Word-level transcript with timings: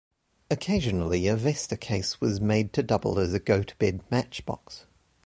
Occasionally 0.49 1.27
a 1.27 1.35
vesta 1.35 1.77
case 1.77 2.19
was 2.19 2.41
made 2.41 2.73
to 2.73 2.81
double 2.81 3.19
as 3.19 3.35
a 3.35 3.39
go-to-bed 3.39 4.01
matchbox. 4.09 4.87